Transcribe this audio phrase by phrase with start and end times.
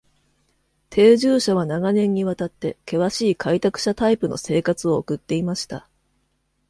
[0.89, 5.87] 定住者は長年にわたって、険しい開拓者タイプの生活を送っていました。